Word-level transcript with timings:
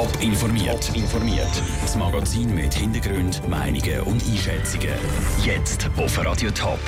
Top 0.00 0.22
informiert. 0.22 0.90
informiert. 0.96 1.62
Das 1.82 1.94
Magazin 1.94 2.54
mit 2.54 2.72
Hintergrund, 2.72 3.46
Meinungen 3.50 4.00
und 4.06 4.22
Einschätzungen. 4.26 4.94
Jetzt 5.44 5.90
auf 5.98 6.24
Radio 6.24 6.50
Top. 6.52 6.78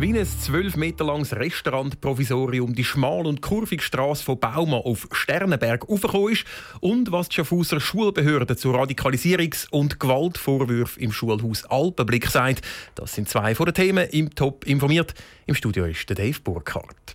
Wie 0.00 0.18
ein 0.18 0.26
zwölf 0.26 0.74
Meter 0.74 1.04
langes 1.04 1.36
Restaurantprovisorium 1.36 2.74
die 2.74 2.82
schmale 2.82 3.28
und 3.28 3.40
kurvige 3.40 3.80
Straße 3.80 4.24
von 4.24 4.40
Baumann 4.40 4.82
auf 4.82 5.06
Sternenberg 5.12 5.88
aufgekommen 5.88 6.32
ist 6.32 6.44
und 6.80 7.12
was 7.12 7.28
die 7.28 7.36
Schaffhauser 7.36 7.78
Schulbehörde 7.78 8.56
zu 8.56 8.72
Radikalisierungs- 8.72 9.70
und 9.70 10.00
Gewaltvorwürfen 10.00 11.04
im 11.04 11.12
Schulhaus 11.12 11.64
Alpenblick 11.66 12.26
sagt, 12.26 12.62
das 12.96 13.14
sind 13.14 13.28
zwei 13.28 13.54
von 13.54 13.66
den 13.66 13.74
Themen 13.74 14.08
im 14.08 14.34
Top 14.34 14.66
informiert. 14.66 15.14
Im 15.46 15.54
Studio 15.54 15.84
ist 15.84 16.08
der 16.08 16.16
Dave 16.16 16.40
Burkhardt. 16.42 17.14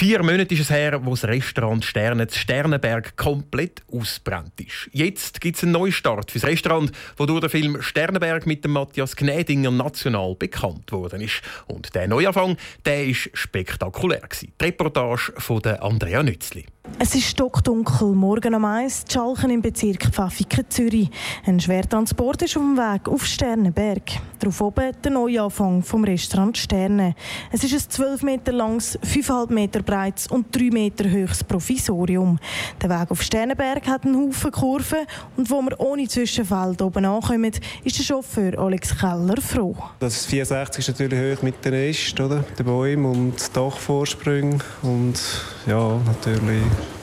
Vier 0.00 0.22
Monate 0.22 0.54
ist 0.54 0.62
es 0.62 0.70
her, 0.70 1.04
wo 1.04 1.10
das 1.10 1.24
Restaurant 1.24 1.84
Sterne 1.84 2.26
zu 2.26 2.38
Sternenberg 2.38 3.18
komplett 3.18 3.82
ausbrennt 3.92 4.58
ist. 4.58 4.88
Jetzt 4.92 5.42
gibt 5.42 5.58
es 5.58 5.62
einen 5.62 5.72
Neustart 5.72 6.30
für 6.30 6.38
das 6.38 6.48
Restaurant, 6.48 6.90
wo 7.18 7.26
durch 7.26 7.42
den 7.42 7.50
Film 7.50 7.82
Sternenberg 7.82 8.46
mit 8.46 8.64
dem 8.64 8.70
Matthias 8.70 9.14
Gnädinger 9.14 9.70
national 9.70 10.36
bekannt 10.36 10.90
worden 10.90 11.20
ist. 11.20 11.42
Und 11.66 11.94
der 11.94 12.08
Neuanfang, 12.08 12.56
der 12.86 13.04
ist 13.08 13.28
spektakulär 13.34 14.20
gewesen. 14.20 14.54
Die 14.58 14.64
Reportage 14.64 15.34
von 15.36 15.62
Andrea 15.66 16.22
Nützli. 16.22 16.64
Es 16.98 17.14
ist 17.14 17.24
stockdunkel, 17.24 18.08
morgen 18.08 18.54
um 18.54 18.64
eins, 18.64 19.04
Schalken 19.10 19.50
im 19.50 19.62
Bezirk 19.62 20.10
Pfaffiken, 20.10 20.64
Zürich. 20.68 21.10
Ein 21.46 21.58
Schwertransport 21.58 22.42
ist 22.42 22.56
auf 22.56 22.62
dem 22.62 22.76
Weg 22.76 23.08
auf 23.08 23.24
Sternenberg. 23.24 24.02
Darauf 24.38 24.60
oben 24.60 24.92
der 25.02 25.10
Neuanfang 25.10 25.82
vom 25.82 26.04
Restaurant 26.04 26.56
Sterne. 26.56 27.14
Es 27.52 27.64
ist 27.64 27.72
ein 27.72 27.90
12 27.90 28.22
Meter 28.22 28.52
langes, 28.52 28.98
5,5 29.00 29.52
Meter 29.52 29.82
breites 29.82 30.26
und 30.26 30.54
3 30.54 30.70
Meter 30.70 31.10
hohes 31.10 31.44
Provisorium. 31.44 32.38
Der 32.82 32.90
Weg 32.90 33.10
auf 33.10 33.22
Sternenberg 33.22 33.86
hat 33.86 34.04
einen 34.04 34.16
Haufen 34.16 34.50
Kurven 34.50 35.06
und 35.36 35.50
wo 35.50 35.60
wir 35.62 35.78
ohne 35.80 36.08
Zwischenfeld 36.08 36.80
oben 36.82 37.04
ankommen, 37.04 37.52
ist 37.84 37.98
der 37.98 38.04
Chauffeur 38.04 38.58
Alex 38.58 38.96
Keller 38.98 39.40
froh. 39.40 39.76
Das 39.98 40.26
64 40.26 40.86
ist 40.86 40.88
natürlich 41.00 41.38
hoch 41.38 41.42
mit 41.42 41.64
den 41.64 41.74
Ästen, 41.74 42.24
oder? 42.24 42.44
den 42.58 42.66
Bäumen 42.66 43.06
und 43.06 43.56
Dachvorsprüngen 43.56 44.62
und 44.82 45.20
ja, 45.66 45.98
natürlich 46.06 46.62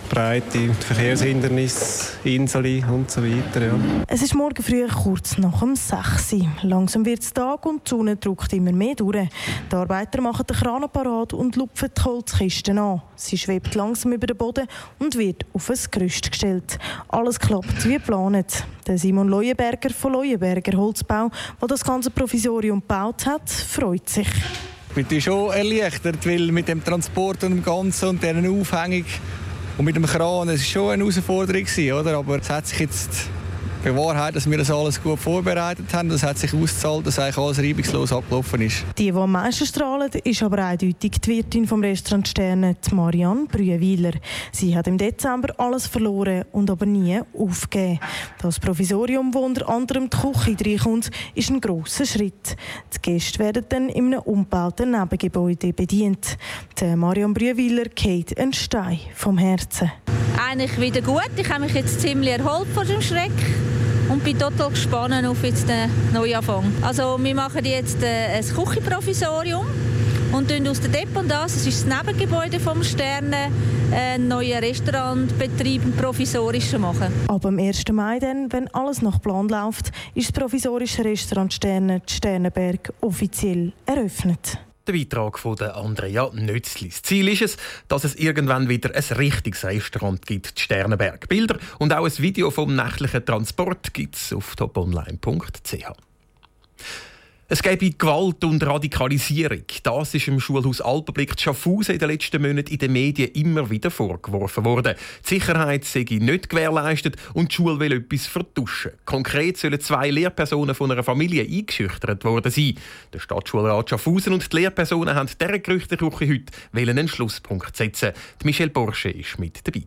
breite 0.10 0.74
Verkehrshindernisse, 0.74 2.18
Inseln 2.24 2.84
und 2.86 3.12
so 3.12 3.22
weiter. 3.22 3.66
Ja. 3.66 3.74
Es 4.08 4.22
ist 4.22 4.36
morgen 4.36 4.64
früh 4.64 4.88
kurz 4.88 5.38
nach 5.38 5.60
dem 5.60 5.76
6 5.76 6.34
Uhr. 6.34 6.48
Langsam 6.64 7.06
wird 7.06 7.22
es 7.22 7.34
Tag 7.34 7.66
und 7.66 7.86
die 7.86 7.90
Sonne 7.90 8.16
drückt 8.16 8.54
immer 8.54 8.72
mehr 8.72 8.96
durch. 8.96 9.28
Die 9.72 9.76
Arbeiter 9.76 10.22
machen 10.22 10.46
den 10.48 10.56
Kran 10.56 10.86
parat 10.92 11.34
und 11.34 11.56
lupfen 11.56 11.90
die 11.96 12.02
Holzkisten 12.02 12.78
an. 12.78 13.02
Sie 13.16 13.38
schwebt 13.38 13.76
langsam 13.76 14.14
über 14.14 14.28
den 14.28 14.38
Boden 14.38 14.68
und 15.00 15.18
wird 15.18 15.46
auf 15.54 15.70
ein 15.70 15.78
Gerüst 15.92 16.32
gestellt. 16.32 16.80
Alles 17.10 17.40
klappt 17.40 17.86
wie 17.86 17.94
geplant. 17.94 18.66
Der 18.88 18.98
Simon 18.98 19.28
Leuenberger 19.28 19.90
von 19.90 20.14
Leuenberger 20.14 20.78
Holzbau, 20.78 21.30
der 21.62 21.68
das 21.68 21.84
ganze 21.84 22.10
Provisorium 22.10 22.80
gebaut 22.80 23.26
hat, 23.26 23.50
freut 23.50 24.08
sich. 24.08 24.30
Ich 24.96 25.06
bin 25.06 25.22
schon 25.22 25.52
erleichtert, 25.52 26.26
weil 26.26 26.52
mit 26.52 26.68
dem 26.68 26.84
Transport 26.84 27.44
und 27.44 27.52
dem 27.52 27.64
Ganzen 27.64 28.10
und 28.10 28.24
dieser 28.24 28.50
Aufhängung 28.50 29.06
und 29.78 29.86
mit 29.86 29.96
dem 29.96 30.06
Kran, 30.06 30.50
es 30.50 30.62
war 30.62 30.66
schon 30.66 30.92
eine 30.92 31.04
Herausforderung, 31.04 31.66
oder? 32.00 32.18
aber 32.18 32.40
es 32.40 32.50
hat 32.50 32.68
sich 32.68 32.80
jetzt 32.80 33.30
bewahrheitet, 33.94 34.38
dass 34.38 34.50
wir 34.50 34.58
das 34.58 34.70
alles 34.70 35.02
gut 35.02 35.20
vorbereitet 35.20 35.94
haben. 35.94 36.10
Das 36.10 36.24
hat 36.24 36.38
sich 36.38 36.54
ausgezahlt, 36.54 37.08
dass 37.08 37.20
eigentlich 37.20 37.38
alles 37.38 37.60
reibungslos 37.60 38.12
abgelaufen 38.12 38.62
ist. 38.62 38.84
Die, 38.98 39.12
die 39.12 39.18
am 39.18 39.32
meisten 39.32 39.66
strahlen, 39.66 40.10
ist 40.24 40.44
aber 40.44 40.66
eindeutig 40.66 41.12
die 41.22 41.38
Wirtin 41.38 41.68
vom 41.68 41.82
Restaurant 41.82 42.28
Sterne, 42.28 42.76
Marianne 42.92 43.46
Brühwiler. 43.46 44.12
Sie 44.52 44.76
hat 44.76 44.88
im 44.88 44.98
Dezember 44.98 45.54
alles 45.58 45.88
verloren 45.88 46.44
und 46.52 46.70
aber 46.70 46.86
nie 46.86 47.22
aufgegeben. 47.38 48.00
Das 48.42 48.60
Provisorium, 48.60 49.34
wo 49.34 49.40
unter 49.40 49.70
anderem 49.70 50.10
die 50.10 50.18
Küche 50.18 50.58
reinkommt, 50.66 51.10
ist 51.36 51.50
ein 51.50 51.62
grosser 51.62 52.06
Schritt. 52.06 52.58
Die 52.94 53.02
Gäste 53.02 53.40
werden 53.40 53.66
dann 53.70 53.90
in 53.90 54.08
einem 54.08 54.20
umgebauten 54.20 54.92
Nebengebäude 54.92 55.74
bedient. 55.74 56.38
Die 56.80 56.96
Marianne 56.96 57.34
Brühwiler 57.34 57.86
geht 57.86 58.38
ein 58.38 58.54
Stein 58.54 59.00
vom 59.16 59.38
Herzen. 59.38 59.92
Eigentlich 60.50 60.80
wieder 60.80 61.02
gut. 61.02 61.32
Ich 61.36 61.50
habe 61.50 61.64
mich 61.64 61.74
jetzt 61.74 62.02
ziemlich 62.02 62.34
erholt 62.34 62.68
vor 62.74 62.86
dem 62.86 63.02
Schreck 63.02 63.32
und 64.10 64.24
bin 64.24 64.38
total 64.38 64.70
gespannt 64.70 65.26
auf 65.26 65.44
jetzt 65.44 65.68
den 65.68 65.90
Neuanfang. 66.14 66.64
Also 66.82 67.18
wir 67.22 67.36
machen 67.36 67.66
jetzt 67.66 68.02
äh, 68.04 68.38
ein 68.38 68.44
Küchenprovisorium 68.44 69.66
und 70.32 70.68
aus 70.68 70.82
der 70.82 70.90
Dependance, 70.90 71.56
das 71.56 71.68
ist 71.68 71.88
das 71.88 72.06
Nebengebäude 72.06 72.60
vom 72.60 72.84
Sterne, 72.84 73.52
einen 73.92 74.28
neuen 74.28 74.60
Restaurantbetrieb 74.60 75.98
provisorisch 75.98 76.78
machen. 76.78 77.14
Ab 77.28 77.42
dem 77.42 77.60
1. 77.60 77.84
Mai, 77.92 78.20
dann, 78.20 78.52
wenn 78.52 78.68
alles 78.74 79.02
nach 79.02 79.22
Plan 79.22 79.48
läuft, 79.48 79.92
ist 80.16 80.30
das 80.30 80.42
provisorische 80.42 81.06
Restaurant 81.06 81.54
Sterne 81.54 82.02
Sternenberg 82.06 82.94
offiziell 83.02 83.72
eröffnet. 83.86 84.60
Der 84.88 84.94
Beitrag 84.94 85.38
von 85.38 85.60
Andrea 85.60 86.30
Nützli. 86.34 86.88
Das 86.88 87.02
Ziel 87.02 87.28
ist 87.28 87.42
es, 87.42 87.58
dass 87.90 88.06
es 88.06 88.16
irgendwann 88.16 88.70
wieder 88.70 88.96
ein 88.96 89.18
richtiges 89.18 89.66
Restaurant 89.66 90.26
gibt, 90.26 90.58
die 90.58 90.62
Sternenberg. 90.62 91.28
Bilder 91.28 91.58
und 91.78 91.92
auch 91.92 92.06
ein 92.06 92.18
Video 92.20 92.52
vom 92.52 92.74
nächtlichen 92.74 93.26
Transport 93.26 93.94
gibt 93.94 94.16
es 94.16 94.32
auf 94.32 94.56
toponline.ch. 94.56 95.92
Es 97.50 97.64
gäbe 97.64 97.92
Gewalt 97.92 98.44
und 98.44 98.62
Radikalisierung. 98.62 99.64
Das 99.82 100.14
ist 100.14 100.28
im 100.28 100.38
Schulhaus 100.38 100.82
Alpenblick 100.82 101.40
Schaffhausen 101.40 101.94
in 101.94 102.00
den 102.00 102.10
letzten 102.10 102.42
Monaten 102.42 102.74
in 102.74 102.78
den 102.78 102.92
Medien 102.92 103.32
immer 103.32 103.70
wieder 103.70 103.90
vorgeworfen 103.90 104.66
worden. 104.66 104.96
Die 105.24 105.36
Sicherheit 105.36 105.86
sei 105.86 106.06
nicht 106.10 106.50
gewährleistet 106.50 107.16
und 107.34 107.50
die 107.50 107.56
Schule 107.56 107.80
will 107.80 107.94
etwas 107.94 108.28
vertuschen. 108.28 108.92
Konkret 109.06 109.56
sollen 109.56 109.80
zwei 109.80 110.10
Lehrpersonen 110.10 110.76
von 110.76 110.92
einer 110.92 111.04
Familie 111.04 111.44
eingeschüchtert 111.44 112.26
worden 112.26 112.52
sein. 112.52 112.74
Der 113.14 113.20
Stadtschulrat 113.20 113.92
Schaffhausen 113.92 114.34
und 114.34 114.52
die 114.52 114.58
Lehrpersonen 114.58 115.16
haben 115.16 115.30
dieser 115.40 115.60
Gerüchteküche 115.60 116.28
heute 116.28 116.52
einen 116.74 117.08
Schlusspunkt 117.08 117.78
setzen. 117.78 118.12
Die 118.42 118.46
Michelle 118.46 118.72
Borsche 118.72 119.16
war 119.16 119.40
mit 119.40 119.66
dabei. 119.66 119.84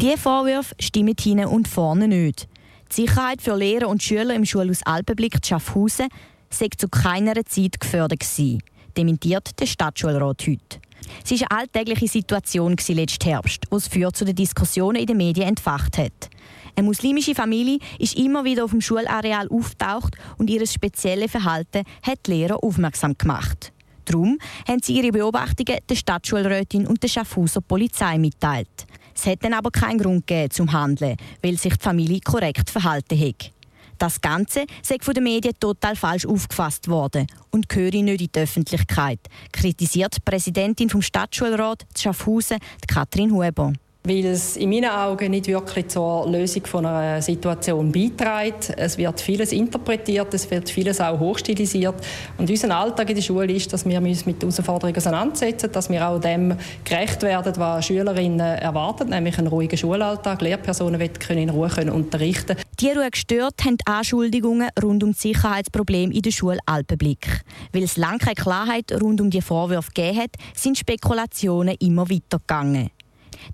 Diese 0.00 0.16
Vorwürfe 0.16 0.74
stimmen 0.80 1.14
hinten 1.20 1.44
und 1.44 1.68
vorne 1.68 2.08
nicht. 2.08 2.48
Die 2.90 3.02
Sicherheit 3.02 3.42
für 3.42 3.54
Lehrer 3.54 3.88
und 3.88 4.02
Schüler 4.02 4.34
im 4.34 4.46
Schulhaus 4.46 4.80
Alpenblick 4.84 5.44
Schaffhausen 5.44 6.08
sei 6.50 6.68
zu 6.76 6.88
keiner 6.88 7.34
Zeit 7.44 7.80
gefördert 7.80 8.20
gewesen, 8.20 8.62
dementiert 8.96 9.58
der 9.58 9.66
Stadtschulrat 9.66 10.46
heute. 10.46 10.80
Es 11.24 11.30
war 11.30 11.50
eine 11.50 11.60
alltägliche 11.62 12.08
Situation 12.08 12.76
letzten 12.88 13.28
Herbst, 13.28 13.64
die 13.70 13.74
es 13.74 14.14
zu 14.14 14.24
den 14.24 14.34
Diskussionen 14.34 15.00
in 15.00 15.06
den 15.06 15.16
Medien 15.16 15.48
entfacht 15.48 15.98
hat. 15.98 16.30
Eine 16.74 16.86
muslimische 16.86 17.34
Familie 17.34 17.78
ist 17.98 18.18
immer 18.18 18.44
wieder 18.44 18.64
auf 18.64 18.70
dem 18.70 18.80
Schulareal 18.80 19.48
auftaucht 19.48 20.14
und 20.36 20.50
ihr 20.50 20.66
spezielles 20.66 21.30
Verhalten 21.30 21.84
hat 22.02 22.18
die 22.26 22.32
Lehrer 22.32 22.62
aufmerksam 22.62 23.16
gemacht. 23.16 23.72
Darum 24.04 24.38
haben 24.68 24.82
sie 24.82 24.98
ihre 24.98 25.10
Beobachtungen 25.10 25.78
der 25.88 25.94
Stadtschulrätin 25.96 26.86
und 26.86 27.02
der 27.02 27.08
Schaffhauser 27.08 27.60
Polizei 27.60 28.18
mitteilt. 28.18 28.86
Es 29.14 29.26
hat 29.26 29.42
dann 29.42 29.54
aber 29.54 29.70
keinen 29.70 29.98
Grund 29.98 30.26
gegeben 30.26 30.50
zum 30.50 30.72
Handeln, 30.72 31.16
weil 31.42 31.56
sich 31.56 31.76
die 31.76 31.82
Familie 31.82 32.20
korrekt 32.20 32.68
verhalten 32.68 33.18
hat. 33.18 33.52
Das 33.98 34.20
Ganze 34.20 34.66
sei 34.82 34.96
von 35.00 35.14
den 35.14 35.24
Medien 35.24 35.54
total 35.58 35.96
falsch 35.96 36.26
aufgefasst 36.26 36.88
worden 36.88 37.26
und 37.50 37.68
gehöre 37.68 38.02
nicht 38.02 38.20
in 38.20 38.28
die 38.32 38.38
Öffentlichkeit, 38.40 39.20
kritisiert 39.52 40.16
die 40.16 40.20
Präsidentin 40.20 40.90
vom 40.90 41.02
Stadtschulrat 41.02 41.86
Schaffhausen, 41.96 42.58
Katrin 42.86 43.32
Huber 43.32 43.72
weil 44.06 44.24
es 44.26 44.56
in 44.56 44.70
meinen 44.70 44.90
Augen 44.90 45.32
nicht 45.32 45.48
wirklich 45.48 45.88
zur 45.88 46.30
Lösung 46.30 46.64
von 46.66 46.86
einer 46.86 47.20
Situation 47.20 47.90
beiträgt. 47.90 48.72
Es 48.76 48.96
wird 48.96 49.20
vieles 49.20 49.52
interpretiert, 49.52 50.32
es 50.32 50.48
wird 50.48 50.70
vieles 50.70 51.00
auch 51.00 51.18
hochstilisiert. 51.18 51.96
Und 52.38 52.48
unser 52.48 52.76
Alltag 52.76 53.08
in 53.10 53.16
der 53.16 53.22
Schule 53.22 53.52
ist, 53.52 53.72
dass 53.72 53.84
wir 53.84 54.00
uns 54.00 54.24
mit 54.24 54.40
Herausforderungen 54.40 54.96
auseinandersetzen, 54.96 55.72
dass 55.72 55.90
wir 55.90 56.06
auch 56.06 56.20
dem 56.20 56.56
gerecht 56.84 57.22
werden, 57.22 57.52
was 57.56 57.86
Schülerinnen 57.86 58.38
erwarten, 58.38 59.08
nämlich 59.08 59.38
einen 59.38 59.48
ruhigen 59.48 59.76
Schulalltag. 59.76 60.40
Lehrpersonen 60.40 61.00
können 61.18 61.40
in 61.40 61.50
Ruhe 61.50 61.68
können 61.68 61.90
unterrichten. 61.90 62.56
Die 62.78 62.90
Ruhe 62.90 63.10
gestört 63.10 63.64
haben 63.64 63.76
die 63.76 63.86
Anschuldigungen 63.86 64.68
rund 64.80 65.02
um 65.02 65.12
das 65.12 65.22
Sicherheitsproblem 65.22 66.12
in 66.12 66.22
der 66.22 66.30
Schule 66.30 66.58
Alpenblick. 66.66 67.42
Weil 67.72 67.82
es 67.82 67.96
lange 67.96 68.18
keine 68.18 68.34
Klarheit 68.34 68.92
rund 69.02 69.20
um 69.20 69.30
die 69.30 69.42
Vorwürfe 69.42 69.90
gegeben 69.92 70.18
hat, 70.18 70.30
sind 70.54 70.78
Spekulationen 70.78 71.74
immer 71.80 72.08
weitergegangen. 72.08 72.90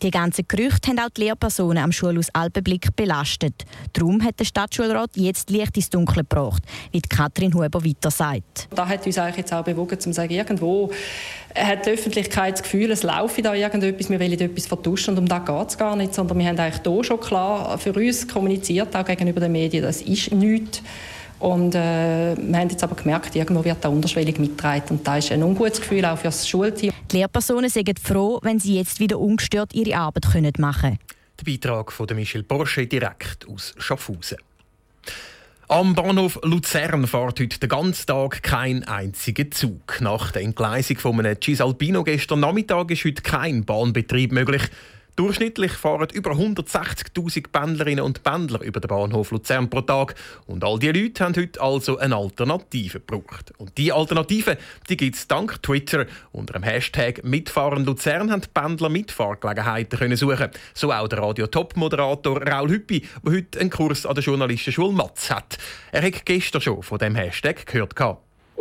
Die 0.01 0.11
ganzen 0.11 0.47
Gerüchte 0.49 0.91
haben 0.91 0.99
auch 0.99 1.11
die 1.11 1.23
Lehrpersonen 1.23 1.83
am 1.83 1.93
Schulhaus 1.93 2.29
Alpenblick 2.33 2.95
belastet. 2.97 3.65
Darum 3.93 4.23
hat 4.23 4.41
der 4.41 4.45
Stadtschulrat 4.45 5.11
jetzt 5.15 5.51
Licht 5.51 5.77
ins 5.77 5.91
Dunkle 5.91 6.23
gebracht, 6.23 6.63
wie 6.93 7.01
Katrin 7.01 7.55
Huber 7.55 7.85
weiter 7.85 8.11
sagt. 8.11 8.69
Da 8.75 8.89
hat 8.89 9.07
uns 9.07 9.19
eigentlich 9.19 9.39
jetzt 9.39 9.53
auch 9.53 9.65
bewogen, 9.65 9.99
zu 10.01 10.13
sagen, 10.13 10.33
irgendwo 10.33 10.91
hat 11.55 11.87
die 11.87 11.91
Öffentlichkeit 11.91 12.55
das 12.55 12.63
Gefühl, 12.63 12.91
es 12.91 13.03
laufe 13.03 13.43
da 13.43 13.55
irgendetwas, 13.55 14.09
wir 14.09 14.19
wollen 14.19 14.33
etwas 14.33 14.67
vertuschen 14.67 15.15
und 15.15 15.19
um 15.19 15.29
das 15.29 15.45
geht 15.45 15.69
es 15.69 15.79
gar 15.79 15.97
nicht, 15.97 16.15
sondern 16.15 16.39
wir 16.39 16.47
haben 16.47 16.59
eigentlich 16.59 16.83
hier 16.85 17.05
schon 17.05 17.21
klar 17.21 17.77
für 17.79 17.93
uns 17.93 18.27
kommuniziert, 18.27 18.95
auch 18.97 19.05
gegenüber 19.05 19.41
den 19.41 19.53
Medien, 19.53 19.83
das 19.83 20.01
ist 20.01 20.33
nichts 20.33 20.83
und 21.43 21.75
äh, 21.75 22.37
wir 22.37 22.59
haben 22.59 22.69
jetzt 22.71 22.85
aber 22.85 22.95
gemerkt, 22.95 23.35
irgendwo 23.35 23.65
wird 23.65 23.79
da 23.81 23.89
unterschwellig 23.89 24.39
mitgetragen. 24.39 24.85
Und 24.91 25.07
das 25.09 25.25
ist 25.25 25.33
ein 25.33 25.43
ungutes 25.43 25.81
Gefühl 25.81 26.05
auch 26.05 26.17
für 26.17 26.29
das 26.29 26.49
Schulteam. 26.49 26.93
Die 27.13 27.19
Lehrpersonen 27.19 27.69
sind 27.69 27.99
froh, 27.99 28.41
wenn 28.43 28.59
sie 28.59 28.77
jetzt 28.77 28.99
wieder 28.99 29.19
ungestört 29.19 29.75
ihre 29.75 29.99
Arbeit 29.99 30.59
machen 30.59 30.81
können. 30.81 30.99
Der 31.39 31.45
Beitrag 31.45 31.93
von 31.93 32.07
Michel 32.15 32.43
Porsche 32.43 32.87
direkt 32.87 33.47
aus 33.47 33.75
Schaffhausen. 33.77 34.39
Am 35.69 35.95
Bahnhof 35.95 36.39
Luzern 36.43 37.07
fährt 37.07 37.41
heute 37.41 37.59
den 37.59 37.69
ganzen 37.69 38.07
Tag 38.07 38.43
kein 38.43 38.85
einziger 38.85 39.51
Zug. 39.51 40.01
Nach 40.01 40.33
der 40.33 40.41
Entgleisung 40.41 40.97
von 40.99 41.19
einem 41.19 41.37
Cisalpino 41.39 42.03
gestern 42.03 42.41
Nachmittag 42.41 42.91
ist 42.91 43.05
heute 43.05 43.21
kein 43.21 43.67
Bahnbetrieb 43.67 44.33
möglich. 44.33 44.63
Durchschnittlich 45.17 45.73
fahren 45.73 46.09
über 46.13 46.33
160.000 46.33 47.49
Pendlerinnen 47.53 48.05
und 48.05 48.23
Pendler 48.23 48.63
über 48.63 48.81
den 48.81 48.89
Bahnhof 48.89 49.31
Luzern 49.31 49.69
pro 49.69 49.83
Tag. 49.83 50.15
Und 50.47 50.65
all 50.65 50.79
diese 50.79 50.93
Leute 50.93 51.25
haben 51.25 51.37
heute 51.37 51.61
also 51.61 51.99
eine 51.99 52.17
Alternative 52.17 53.01
gebraucht. 53.01 53.53
Und 53.59 53.77
diese 53.77 53.95
Alternative 53.95 54.57
die 54.89 54.97
gibt 54.97 55.17
es 55.17 55.29
dank 55.29 55.63
Twitter. 55.63 56.07
Unter 56.33 56.55
dem 56.55 56.63
Hashtag 56.63 57.25
Mitfahren 57.25 57.85
Luzern 57.85 58.31
haben 58.31 58.41
die 58.41 58.49
Pendler 58.53 58.89
Mitfahrgelegenheiten 58.89 59.99
können 59.99 60.17
suchen. 60.17 60.51
So 60.75 60.93
auch 60.93 61.09
der 61.09 61.19
Radio-Top-Moderator 61.19 62.43
Raul 62.43 62.71
Hüppi, 62.71 63.07
der 63.25 63.33
heute 63.33 63.61
einen 63.61 63.71
Kurs 63.71 64.07
an 64.07 64.15
der 64.15 64.25
Journalistenschule 64.25 64.93
Matz 64.93 65.31
hat. 65.31 65.59
Er 65.93 66.03
hat 66.03 66.25
gestern 66.25 66.63
schon 66.63 66.83
von 66.83 66.99
dem 66.99 67.15
Hashtag 67.15 67.67
gehört. 67.67 67.95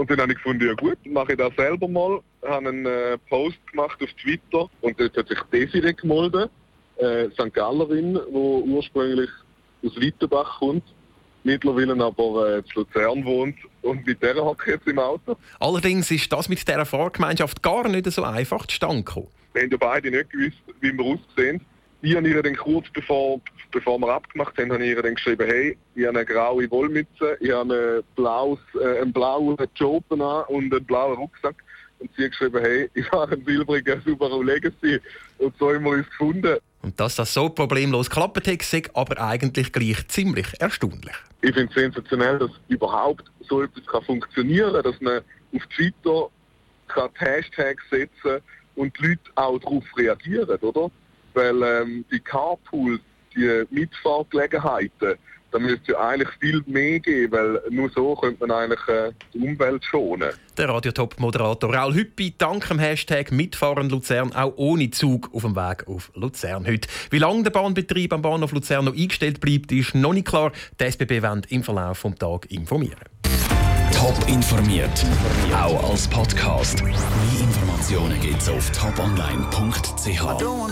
Und 0.02 0.10
dann 0.10 0.20
habe 0.20 0.32
ich 0.32 0.40
gefunden, 0.40 0.66
ja 0.66 0.74
gut, 0.74 0.98
mache 1.06 1.34
ich 1.34 1.38
das 1.38 1.54
selber 1.56 1.88
mal. 1.88 2.22
Habe 2.42 2.70
einen 2.70 2.88
äh, 2.88 3.20
Post 3.30 3.60
gemacht 3.70 4.02
auf 4.02 4.10
Twitter 4.14 4.68
und 4.82 5.00
dort 5.00 5.16
hat 5.16 5.28
sich 5.28 5.38
Desiree 5.54 5.94
gemeldet, 5.94 6.50
äh, 6.96 7.30
St. 7.30 7.54
Gallerin, 7.54 8.16
die 8.16 8.34
ursprünglich 8.36 9.30
aus 9.86 9.96
Littenbach 9.98 10.58
kommt, 10.58 10.84
mittlerweile 11.44 11.94
aber 12.04 12.58
äh, 12.58 12.64
zu 12.64 12.80
Luzern 12.80 13.24
wohnt 13.24 13.58
und 13.84 14.04
mit 14.04 14.24
der 14.24 14.44
hocke 14.44 14.72
ich 14.72 14.78
jetzt 14.78 14.88
im 14.88 14.98
Auto. 14.98 15.38
Allerdings 15.60 16.10
ist 16.10 16.34
das 16.34 16.50
mit 16.50 16.68
dieser 16.68 16.84
Fahrgemeinschaft 16.84 17.62
gar 17.62 17.88
nicht 17.88 18.12
so 18.12 18.24
einfach 18.24 18.66
zustande 18.66 19.04
gekommen. 19.04 19.28
Wir 19.54 19.62
haben 19.62 19.70
ja 19.70 19.78
beide 19.78 20.10
nicht 20.10 20.32
gewusst, 20.32 20.64
wie 20.80 20.98
wir 20.98 21.06
aussehen. 21.06 21.64
Ich 22.04 22.16
habe 22.16 22.28
ihr 22.28 22.42
dann 22.42 22.56
kurz 22.56 22.88
bevor, 22.94 23.40
bevor 23.72 24.00
wir 24.00 24.10
abgemacht 24.10 24.58
haben, 24.58 24.74
habe 24.74 24.84
ich 24.84 24.90
ihr 24.90 25.02
dann 25.04 25.14
geschrieben, 25.14 25.48
hey, 25.48 25.78
ich 25.94 26.06
habe 26.06 26.18
eine 26.18 26.26
graue 26.26 26.70
Wollmütze, 26.72 27.38
ich 27.40 27.52
habe 27.52 28.00
ein 28.00 28.16
blaues, 28.16 28.60
äh, 28.80 29.02
einen 29.02 29.14
blauen 29.14 29.56
Jopen 29.76 30.22
an 30.22 30.46
und 30.48 30.74
einen 30.74 30.84
blauen 30.84 31.16
Rucksack. 31.16 31.56
Und 32.00 32.10
sie 32.18 32.24
hat 32.24 32.32
geschrieben, 32.32 32.60
hey, 32.60 32.90
ich 32.96 33.12
habe 33.12 33.34
einen 33.34 33.46
silbrigen 33.46 34.02
Subaru 34.02 34.42
Legacy. 34.42 35.00
Und 35.38 35.56
so 35.60 35.72
haben 35.72 35.84
wir 35.84 35.92
uns 35.92 36.10
gefunden. 36.10 36.58
Und 36.82 37.00
dass 37.00 37.16
das 37.16 37.32
so 37.32 37.50
problemlos 37.50 38.10
klappt 38.10 38.48
hat, 38.48 38.62
ist 38.74 38.96
aber 38.96 39.22
eigentlich 39.22 39.72
gleich 39.72 40.08
ziemlich 40.08 40.48
erstaunlich. 40.60 41.16
Ich 41.42 41.54
finde 41.54 41.72
es 41.72 41.80
sensationell, 41.80 42.40
dass 42.40 42.52
überhaupt 42.70 43.26
so 43.48 43.62
etwas 43.62 43.86
kann 43.86 44.04
funktionieren 44.04 44.74
kann, 44.74 44.92
dass 44.92 45.00
man 45.02 45.22
auf 45.54 45.66
Twitter 45.68 46.30
kann 46.88 47.10
Hashtags 47.20 47.84
setzen 47.92 48.10
kann 48.24 48.42
und 48.76 48.98
die 48.98 49.10
Leute 49.10 49.22
auch 49.36 49.60
darauf 49.60 49.84
reagieren, 49.96 50.58
oder? 50.62 50.90
Weil 51.34 51.64
ähm, 51.64 52.06
die 52.12 52.20
Carpools, 52.20 53.00
die 53.36 53.64
Mitfahrgelegenheiten, 53.70 55.18
da 55.52 55.60
müsste 55.60 55.92
ja 55.92 56.00
eigentlich 56.00 56.30
viel 56.40 56.64
mehr 56.66 57.00
geben, 57.00 57.34
weil 57.34 57.62
nur 57.70 57.90
so 57.90 58.16
könnte 58.16 58.46
man 58.46 58.52
eigentlich 58.52 58.88
äh, 58.88 59.12
die 59.34 59.40
Umwelt 59.40 59.84
schonen. 59.84 60.30
Der 60.58 60.70
Radiotop-Moderator 60.70 61.76
Raul 61.76 61.94
Hüppi 61.94 62.34
dank 62.38 62.68
dem 62.70 62.80
Hashtag 62.80 63.32
Mitfahren 63.32 63.90
Luzern 63.90 64.34
auch 64.34 64.54
ohne 64.56 64.90
Zug 64.92 65.30
auf 65.34 65.42
dem 65.42 65.56
Weg 65.56 65.88
auf 65.88 66.12
Luzern 66.16 66.66
heute. 66.66 66.88
Wie 67.10 67.20
lange 67.20 67.44
der 67.44 67.52
Bahnbetrieb 67.52 68.14
am 68.14 68.22
Bahnhof 68.22 68.54
Luzern 68.54 68.86
noch 68.86 68.96
eingestellt 68.96 69.42
bleibt, 69.42 69.72
ist 69.72 69.94
noch 69.94 70.14
nicht 70.14 70.28
klar. 70.28 70.52
Die 70.80 70.86
SBB 70.86 71.22
wird 71.22 71.52
im 71.52 71.64
Verlauf 71.64 72.02
des 72.02 72.16
Tages 72.16 72.50
informieren. 72.50 73.00
Top 73.94 74.18
informiert, 74.28 75.06
auch 75.54 75.92
als 75.92 76.08
Podcast. 76.08 76.82
Mehr 76.82 76.94
Informationen 77.40 78.20
gibt 78.20 78.42
es 78.42 78.50
auf 78.50 78.72
toponline.ch. 78.72 80.72